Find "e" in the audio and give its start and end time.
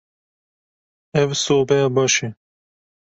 2.27-2.29